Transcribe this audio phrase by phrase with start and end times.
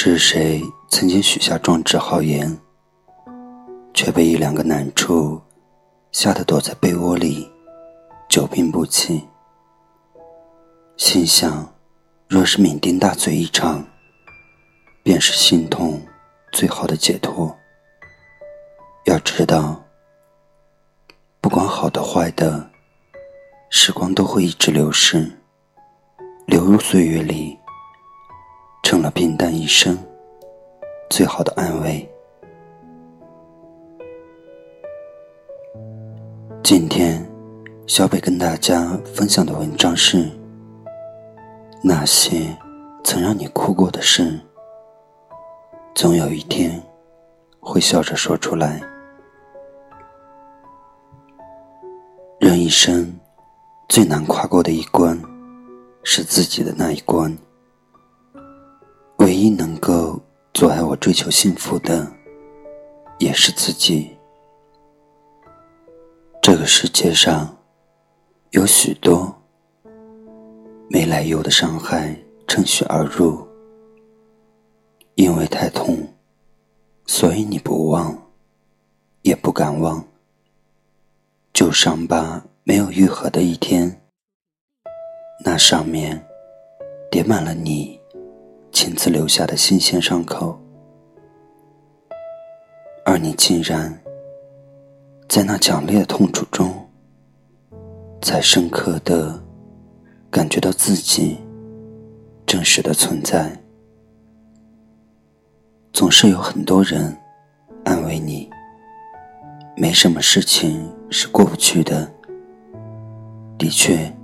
[0.00, 2.56] 是谁曾经许下壮志豪言，
[3.92, 5.42] 却被一两个难处
[6.12, 7.50] 吓得躲在被窝里，
[8.28, 9.24] 久病不起？
[10.96, 11.68] 心想，
[12.28, 13.84] 若是酩酊大醉一场，
[15.02, 16.00] 便是心痛
[16.52, 17.52] 最好的解脱。
[19.06, 19.84] 要知道，
[21.40, 22.70] 不管好的坏的，
[23.68, 25.28] 时光都会一直流逝，
[26.46, 27.58] 流入岁月里。
[28.98, 29.96] 成了平淡一生
[31.08, 32.04] 最好的安慰。
[36.64, 37.24] 今天，
[37.86, 40.28] 小北跟大家分享的文章是：
[41.80, 42.48] 那些
[43.04, 44.36] 曾让你哭过的事，
[45.94, 46.82] 总有一天
[47.60, 48.82] 会笑着说出来。
[52.40, 53.16] 人一生
[53.88, 55.16] 最难跨过的一关，
[56.02, 57.32] 是自己的那一关。
[59.28, 60.18] 唯一能够
[60.54, 62.10] 阻碍我追求幸福的，
[63.18, 64.16] 也是自己。
[66.40, 67.54] 这个世界上，
[68.52, 69.30] 有许多
[70.88, 72.16] 没来由的伤害
[72.46, 73.46] 趁虚而入，
[75.16, 75.98] 因为太痛，
[77.04, 78.16] 所以你不忘，
[79.20, 80.02] 也不敢忘。
[81.52, 84.00] 旧伤疤没有愈合的一天，
[85.44, 86.26] 那上面
[87.10, 87.97] 叠满了你。
[88.80, 90.56] 亲自留下的新鲜伤口，
[93.04, 93.92] 而你竟然
[95.28, 96.72] 在那强烈的痛楚中，
[98.22, 99.36] 才深刻的
[100.30, 101.38] 感觉到自己
[102.46, 103.50] 真实的存在。
[105.92, 107.18] 总是有很多人
[107.84, 108.48] 安慰你，
[109.76, 112.08] 没什么事情是过不去的。
[113.58, 114.14] 的确，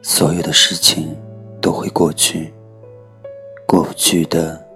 [0.00, 1.12] 所有的事情
[1.60, 2.54] 都会过去。
[3.68, 4.66] 过不去的，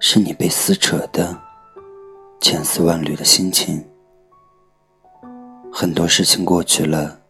[0.00, 1.40] 是你被撕扯的
[2.40, 3.88] 千丝万缕的心情。
[5.72, 7.20] 很多事情过去了，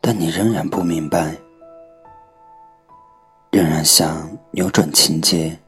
[0.00, 1.36] 但你仍然不明白，
[3.50, 5.58] 仍然想扭转情节，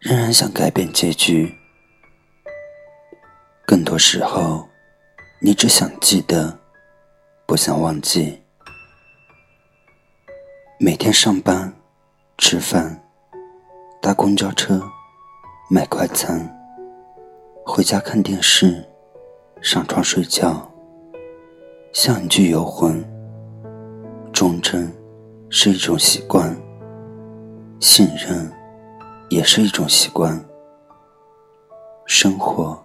[0.00, 1.54] 仍然想改变结局。
[3.64, 4.68] 更多时候，
[5.40, 6.58] 你只想记得，
[7.46, 8.42] 不想忘记。
[10.80, 11.72] 每天上班，
[12.36, 13.02] 吃饭。
[14.04, 14.78] 搭公交车，
[15.70, 16.38] 买快餐，
[17.64, 18.86] 回家看电视，
[19.62, 20.70] 上床睡觉，
[21.90, 23.02] 像一具游魂。
[24.30, 24.92] 忠贞
[25.48, 26.54] 是一种习惯，
[27.80, 28.52] 信任
[29.30, 30.38] 也是一种习惯，
[32.04, 32.78] 生活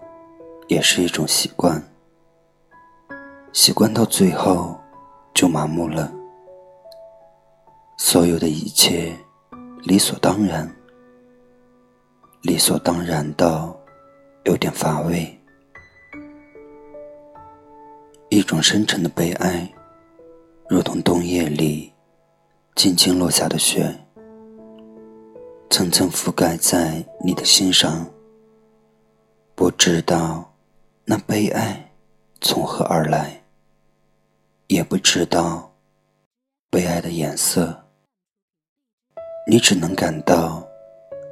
[0.69, 1.83] 也是一种习惯。
[3.51, 4.79] 习惯到最后
[5.33, 6.09] 就麻木了，
[7.97, 9.13] 所有的一切
[9.83, 10.73] 理所当然。
[12.41, 13.77] 理所当然到
[14.45, 15.37] 有点乏味，
[18.29, 19.69] 一种深沉的悲哀，
[20.69, 21.91] 如同冬夜里
[22.75, 23.93] 静静落下的雪，
[25.69, 28.09] 层层覆盖在你的心上。
[29.53, 30.49] 不知道
[31.03, 31.91] 那悲哀
[32.39, 33.43] 从何而来，
[34.67, 35.69] 也不知道
[36.69, 37.83] 悲哀的颜色，
[39.45, 40.68] 你只能感到。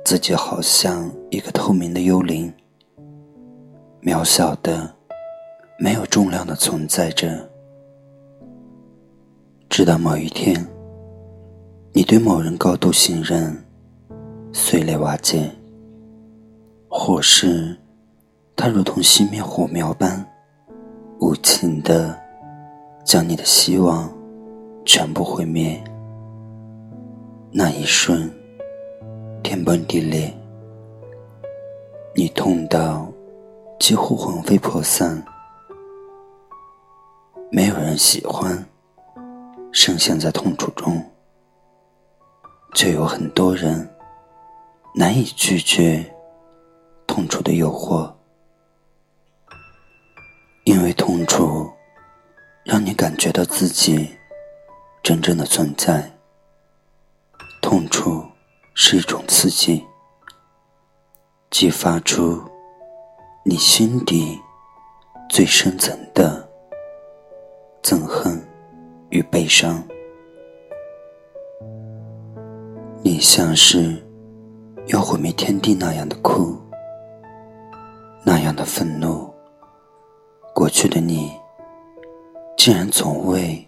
[0.08, 2.50] 自己好像一个透明的幽灵，
[4.02, 4.90] 渺小的、
[5.78, 7.28] 没有重量的存在着。
[9.68, 10.66] 直到某一天，
[11.92, 13.54] 你对某人高度信任，
[14.54, 15.50] 碎裂瓦解；
[16.88, 17.78] 或是
[18.56, 20.26] 他如同熄灭火苗般，
[21.20, 22.18] 无情的
[23.04, 24.10] 将你的希望
[24.86, 25.84] 全部毁灭。
[27.52, 28.37] 那一瞬。
[29.48, 30.30] 天崩地裂，
[32.14, 33.10] 你痛到
[33.80, 35.26] 几乎魂飞魄散。
[37.50, 38.62] 没有人喜欢
[39.72, 41.02] 深陷在痛楚中，
[42.74, 43.90] 却有很多人
[44.94, 46.04] 难以拒绝
[47.08, 48.12] 痛楚的诱惑，
[50.66, 51.72] 因为痛楚
[52.66, 54.10] 让你感觉到自己
[55.02, 56.17] 真正的存在。
[58.80, 59.84] 是一种刺激，
[61.50, 62.40] 激发出
[63.44, 64.40] 你心底
[65.28, 66.48] 最深层的
[67.82, 68.40] 憎恨
[69.10, 69.84] 与悲伤。
[73.02, 74.00] 你像是
[74.86, 76.56] 要毁灭天地那样的哭，
[78.24, 79.28] 那样的愤怒。
[80.54, 81.32] 过去的你，
[82.56, 83.68] 竟然从未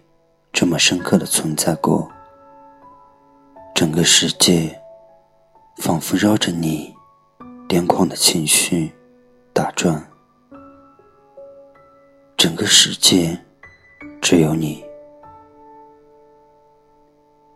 [0.53, 2.07] 这么深刻的存在过。
[3.73, 4.78] 整个世界
[5.79, 6.93] 仿佛绕着你
[7.67, 8.91] 癫狂的情绪
[9.53, 10.05] 打转，
[12.35, 13.39] 整个世界
[14.21, 14.83] 只有你。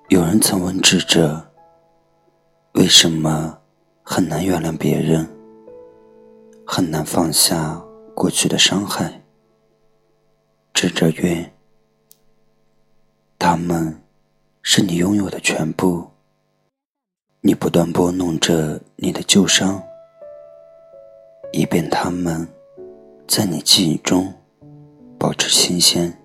[0.07, 1.49] 有人曾问智者。
[2.73, 3.59] 为什么
[4.01, 5.29] 很难原谅别人，
[6.65, 7.79] 很难放下
[8.15, 9.21] 过去的伤害？
[10.73, 11.53] 智者曰
[13.37, 14.01] ：“他们
[14.63, 16.09] 是你拥有的全部，
[17.45, 19.83] 你不断拨弄着你的旧伤，
[21.51, 22.47] 以便他们
[23.27, 24.33] 在你记忆中
[25.19, 26.17] 保持新鲜。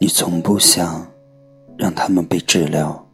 [0.00, 1.06] 你从不想
[1.78, 3.06] 让他们被治疗。”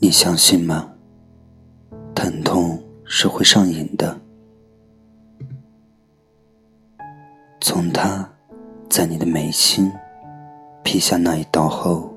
[0.00, 0.92] 你相信吗？
[2.14, 4.20] 疼痛是会上瘾的。
[7.62, 8.30] 从他
[8.90, 9.90] 在你的眉心
[10.84, 12.12] 劈下那一刀后，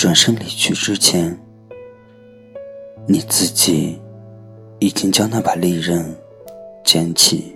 [0.00, 1.38] 转身离去之前，
[3.06, 4.00] 你自己
[4.78, 6.18] 已经将那把利刃
[6.82, 7.54] 捡起，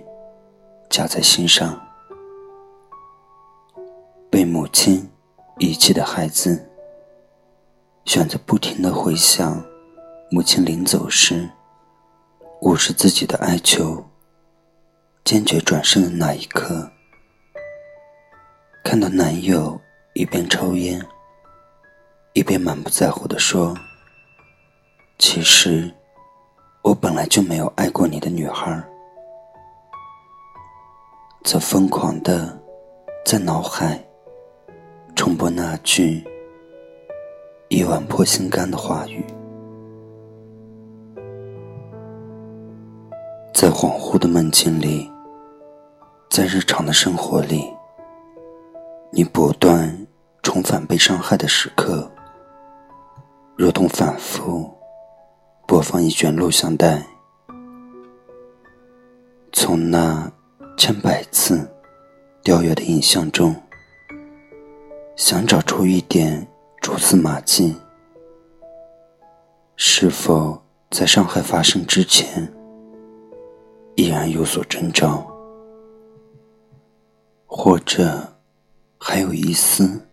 [0.87, 1.81] 夹在心上。
[4.29, 5.09] 被母亲
[5.57, 6.69] 遗弃的孩子。
[8.05, 9.65] 选择不停的回想
[10.29, 11.49] 母亲临走时
[12.61, 14.05] 无视自己的哀求，
[15.23, 16.91] 坚决转身的那一刻，
[18.83, 19.81] 看到男友
[20.13, 21.03] 一边抽烟，
[22.35, 23.73] 一边满不在乎的说
[25.17, 25.89] ：“其实
[26.81, 28.83] 我本来就没有爱过你的女孩。”
[31.45, 32.59] 则疯狂的
[33.25, 34.03] 在脑海
[35.15, 36.21] 重播那句。
[37.69, 39.25] 一碗破心肝的话语，
[43.53, 45.09] 在恍惚的梦境里，
[46.29, 47.73] 在日常的生活里，
[49.11, 50.05] 你不断
[50.43, 52.09] 重返被伤害的时刻，
[53.57, 54.69] 如同反复
[55.65, 57.01] 播放一卷录像带，
[59.53, 60.29] 从那
[60.77, 61.65] 千百次
[62.43, 63.55] 调阅的影像中，
[65.15, 66.45] 想找出一点。
[66.81, 67.75] 蛛丝马迹，
[69.75, 70.61] 是否
[70.91, 72.53] 在伤害发生之前
[73.95, 75.25] 依然有所征兆，
[77.47, 78.35] 或者
[78.99, 80.07] 还有一丝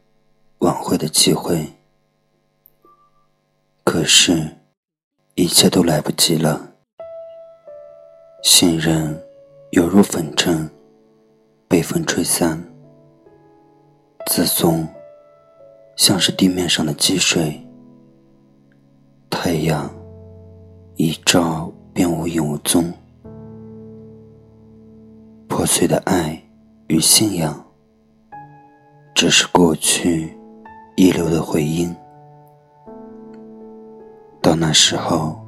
[0.61, 1.71] 挽回的机会？
[3.93, 4.49] 可是，
[5.35, 6.67] 一切都来不及了。
[8.43, 9.15] 信任
[9.73, 10.67] 犹如粉尘，
[11.69, 12.59] 被风吹散。
[14.29, 14.89] 自尊。
[15.95, 17.63] 像是地面上的积水，
[19.29, 19.95] 太阳
[20.97, 22.91] 一照便无影无踪。
[25.47, 26.43] 破碎的爱
[26.87, 27.63] 与信仰，
[29.15, 30.35] 只是过去
[30.97, 31.95] 遗留的回音。
[34.53, 35.41] 到那时候，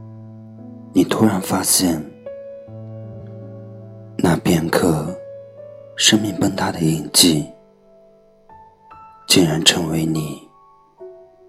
[0.94, 2.02] 你突然发现，
[4.16, 5.14] 那片刻
[5.94, 7.46] 生命崩塌的印记。
[9.26, 10.40] 竟然成为你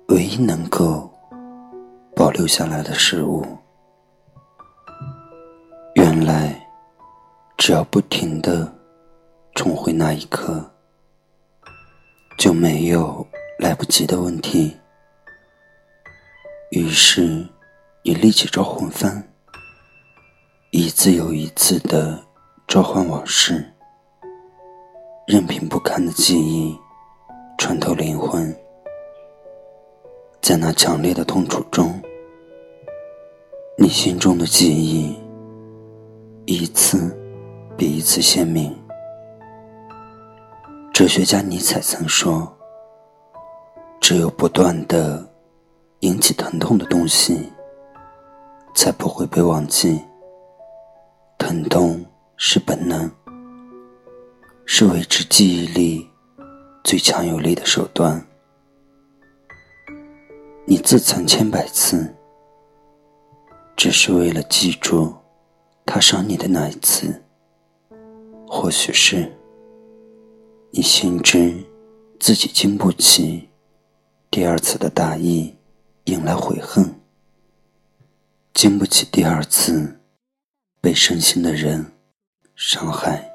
[0.07, 1.09] 唯一能够
[2.13, 3.45] 保留下来的事物。
[5.93, 6.67] 原来，
[7.55, 8.69] 只要不停的
[9.53, 10.61] 重回那一刻，
[12.37, 13.25] 就没有
[13.59, 14.75] 来不及的问题。
[16.75, 17.47] 于是，
[18.03, 19.25] 你立即召唤翻，
[20.71, 22.21] 一次又一次的
[22.67, 23.65] 召唤往事，
[25.25, 26.77] 任凭不堪的记忆。
[27.57, 28.53] 穿透灵魂，
[30.41, 31.99] 在那强烈的痛楚中，
[33.77, 35.17] 你心中的记忆
[36.45, 37.17] 一次
[37.77, 38.77] 比一次鲜明。
[40.93, 42.53] 哲学家尼采曾说
[44.01, 45.25] ：“只有不断的
[46.05, 47.51] 引起疼痛的东西，
[48.75, 49.99] 才不会被忘记。
[51.35, 52.05] 疼痛
[52.37, 53.09] 是本能，
[54.67, 56.07] 是维持记忆力。”
[56.85, 58.23] 最强有力的手段，
[60.67, 62.13] 你自残千百次，
[63.75, 65.11] 只是为了记住
[65.83, 67.23] 他伤你的那一次。
[68.47, 69.35] 或许是
[70.69, 71.55] 你心知
[72.19, 73.49] 自己经不起
[74.29, 75.54] 第二次的大意，
[76.05, 77.01] 引来悔恨，
[78.53, 79.99] 经不起第二次
[80.79, 81.83] 被深心的人
[82.55, 83.27] 伤害。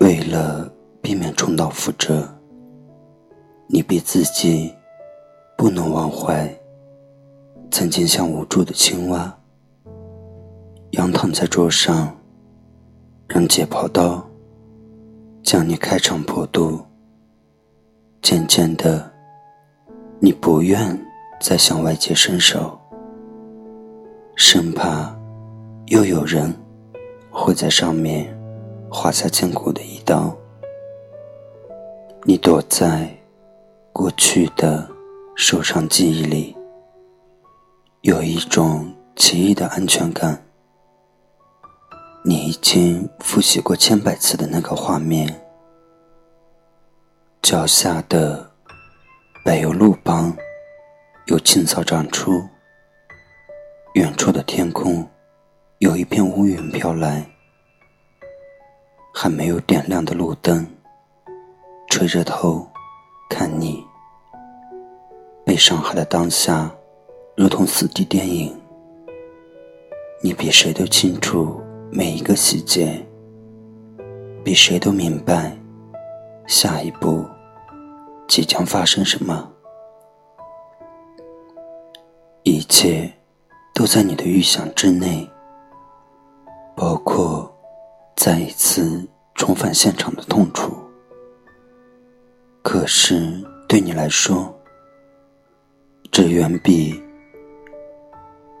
[0.00, 2.28] 为了避免重蹈覆辙，
[3.66, 4.74] 你逼自己
[5.56, 6.54] 不能忘怀
[7.70, 9.38] 曾经像无助的青蛙，
[10.90, 12.14] 仰躺在桌上，
[13.26, 14.22] 让解剖刀
[15.42, 16.84] 将你开肠破肚。
[18.20, 19.09] 渐渐的，
[20.22, 20.98] 你不愿
[21.40, 22.78] 再向外界伸手，
[24.36, 25.16] 生怕
[25.86, 26.54] 又有人
[27.30, 28.38] 会在上面
[28.90, 30.36] 划下坚固的一刀。
[32.24, 33.08] 你躲在
[33.94, 34.86] 过去的
[35.34, 36.54] 受伤记忆里，
[38.02, 40.44] 有一种奇异的安全感。
[42.22, 45.40] 你已经复习过千百次的那个画面。
[47.40, 48.49] 脚下的
[49.42, 50.36] 柏油路旁
[51.24, 52.46] 有青草长出，
[53.94, 55.08] 远处的天空
[55.78, 57.24] 有一片乌云飘来，
[59.14, 60.66] 还没有点亮的路灯
[61.88, 62.68] 垂着头
[63.30, 63.82] 看你，
[65.42, 66.70] 被伤害的当下
[67.34, 68.54] 如同四 D 电影，
[70.22, 71.58] 你比谁都清楚
[71.90, 73.02] 每一个细节，
[74.44, 75.56] 比谁都明白
[76.46, 77.24] 下一步。
[78.30, 79.50] 即将发生什么？
[82.44, 83.12] 一切
[83.74, 85.28] 都在你的预想之内，
[86.76, 87.52] 包括
[88.14, 90.72] 再一次重返现场的痛楚。
[92.62, 94.56] 可是对你来说，
[96.12, 97.02] 这远比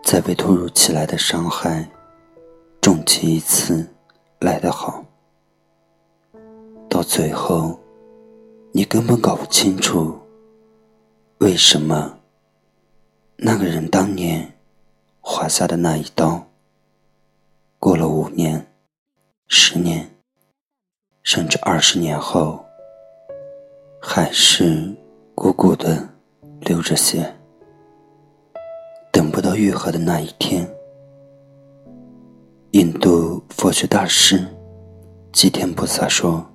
[0.02, 1.88] 再被突如其来的伤害
[2.80, 3.88] 重击一次
[4.40, 5.04] 来得好。
[6.88, 7.78] 到最后。
[8.72, 10.16] 你根本搞不清楚，
[11.38, 12.20] 为什么
[13.36, 14.56] 那个人当年
[15.20, 16.46] 划下的那一刀，
[17.80, 18.64] 过了五年、
[19.48, 20.08] 十年，
[21.24, 22.64] 甚至二十年后，
[24.00, 24.94] 还是
[25.34, 26.08] 鼓鼓的
[26.60, 27.34] 流着血。
[29.10, 30.64] 等不到愈合的那一天，
[32.70, 34.46] 印度佛学大师
[35.32, 36.49] 吉田菩萨说。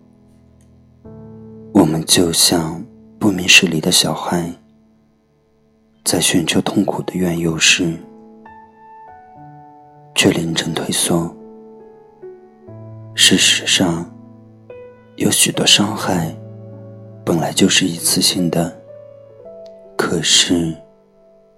[1.75, 2.81] 我们就像
[3.19, 4.49] 不明事理的小孩，
[6.05, 7.93] 在寻求痛苦的缘由时，
[10.15, 11.35] 却临阵退缩。
[13.13, 14.09] 事实上，
[15.17, 16.33] 有许多伤害
[17.25, 18.73] 本来就是一次性的，
[19.97, 20.73] 可是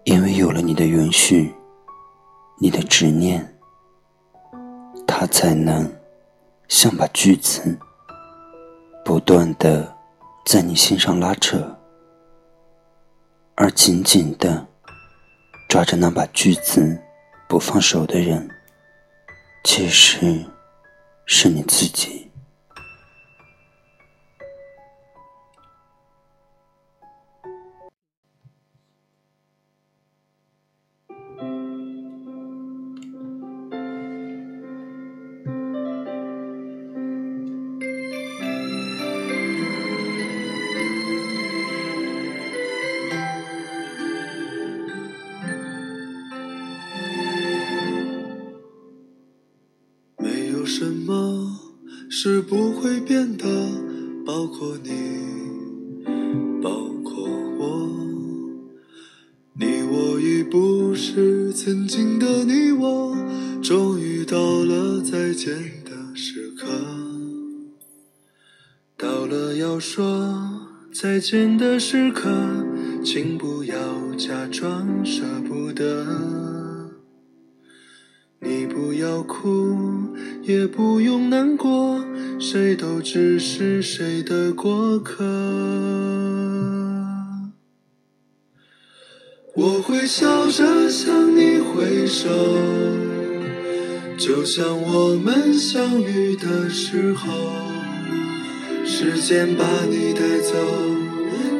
[0.05, 1.53] 因为有了你的允许，
[2.57, 3.47] 你的执念，
[5.05, 5.87] 它才能
[6.67, 7.77] 像把锯子
[9.05, 9.95] 不断的。
[10.47, 11.77] 在你心上拉扯，
[13.55, 14.65] 而紧紧的
[15.67, 16.97] 抓着那把锯子
[17.49, 18.49] 不放手的人，
[19.65, 20.45] 其实
[21.25, 22.26] 是你自己。
[50.67, 51.59] 什么
[52.09, 53.45] 是不会变的？
[54.25, 54.91] 包括你，
[56.61, 56.69] 包
[57.01, 57.23] 括
[57.57, 57.89] 我。
[59.53, 63.15] 你我已不是曾经的你我，
[63.63, 65.55] 终于到了再见
[65.85, 66.67] 的时刻。
[68.97, 72.29] 到了要说再见的时刻，
[73.01, 76.05] 请不要假装舍不得。
[78.39, 79.86] 你不要哭，
[80.47, 82.01] 也不用难过，
[82.39, 85.25] 谁都只是谁的过客。
[89.53, 92.29] 我会笑着向你挥手，
[94.17, 97.27] 就像我们相遇的时候。
[98.85, 100.53] 时间把你带走，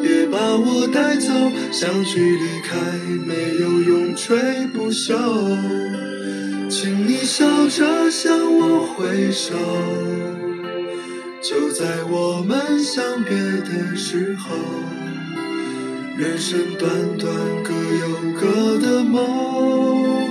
[0.02, 1.28] 也把我带走，
[1.74, 2.78] 相聚离开，
[3.26, 5.97] 没有永垂不朽。
[6.80, 9.56] 请你笑着向我挥手，
[11.42, 14.56] 就在我们相别的时候。
[16.16, 20.28] 人生短短，各有各的梦。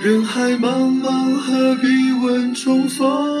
[0.00, 3.39] 人海茫茫，何必问重逢？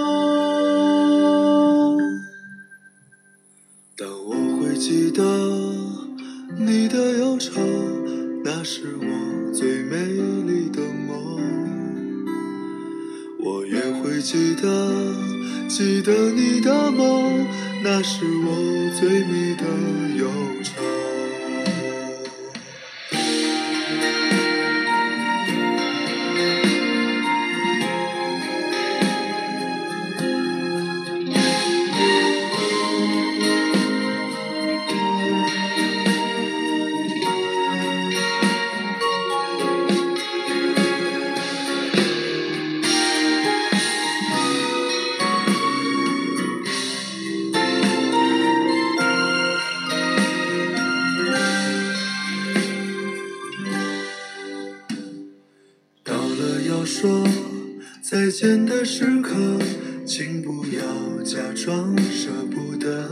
[15.80, 17.46] 记得你的梦，
[17.82, 19.64] 那是我最美的
[57.00, 57.26] 说
[58.02, 59.34] 再见的时刻，
[60.04, 63.10] 请不要假装舍不得。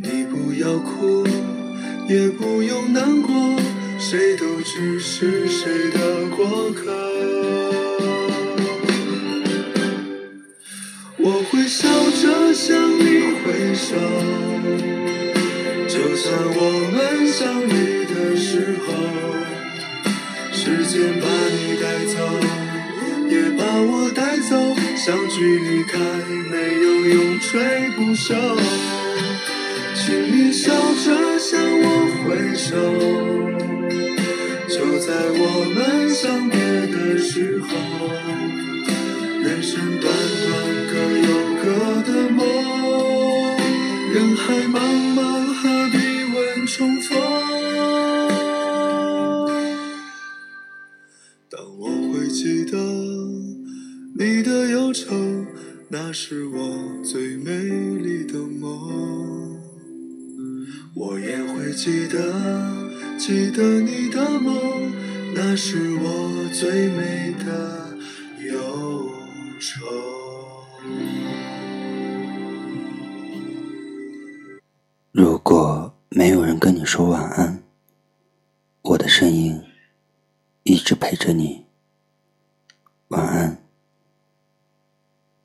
[0.00, 1.26] 你不要哭，
[2.08, 3.34] 也不用难过，
[3.98, 6.94] 谁都只是谁的过客。
[11.16, 11.88] 我会笑
[12.22, 13.96] 着向你挥手，
[15.88, 16.60] 就像我
[16.92, 19.37] 们相遇的时候。
[20.60, 22.18] 时间把你带走，
[23.30, 24.74] 也把我带走。
[24.96, 25.96] 相聚离开，
[26.50, 28.34] 没有永垂不朽。
[29.94, 30.02] 请
[30.34, 31.86] 你笑着向我
[32.24, 32.74] 挥手，
[34.68, 35.42] 就在我
[35.76, 37.68] 们相别的时候。
[39.40, 40.12] 人生短
[40.42, 40.46] 短，
[40.90, 40.92] 各
[41.28, 41.30] 有
[41.62, 41.66] 各
[42.02, 42.38] 的梦。
[44.12, 44.76] 人海茫
[45.14, 45.18] 茫，
[54.88, 55.14] 忧愁，
[55.90, 59.60] 那是我最美丽的梦。
[60.94, 64.90] 我也会记得，记得你的梦，
[65.34, 67.98] 那是我最美的
[68.50, 69.10] 忧
[69.60, 69.84] 愁。
[75.12, 77.62] 如果没有人跟你说晚安，
[78.80, 79.60] 我的声音
[80.62, 81.66] 一直陪着你。
[83.08, 83.57] 晚安。